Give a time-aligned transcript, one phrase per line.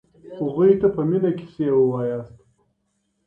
[0.39, 2.35] هغوی ته په مينه کيسې وواياست.